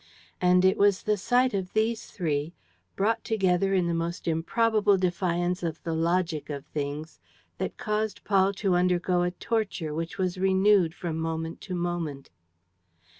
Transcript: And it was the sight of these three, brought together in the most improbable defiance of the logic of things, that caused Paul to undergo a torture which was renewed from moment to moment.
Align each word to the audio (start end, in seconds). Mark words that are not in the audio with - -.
And 0.41 0.65
it 0.65 0.77
was 0.79 1.03
the 1.03 1.15
sight 1.15 1.53
of 1.53 1.73
these 1.73 2.07
three, 2.07 2.55
brought 2.95 3.23
together 3.23 3.71
in 3.75 3.85
the 3.85 3.93
most 3.93 4.27
improbable 4.27 4.97
defiance 4.97 5.61
of 5.61 5.79
the 5.83 5.93
logic 5.93 6.49
of 6.49 6.65
things, 6.65 7.19
that 7.59 7.77
caused 7.77 8.23
Paul 8.23 8.51
to 8.53 8.73
undergo 8.73 9.21
a 9.21 9.29
torture 9.29 9.93
which 9.93 10.17
was 10.17 10.39
renewed 10.39 10.95
from 10.95 11.19
moment 11.19 11.61
to 11.69 11.75
moment. 11.75 12.31